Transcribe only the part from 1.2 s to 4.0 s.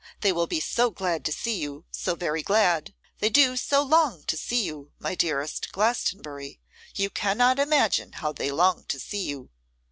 to see you, so very glad. They do so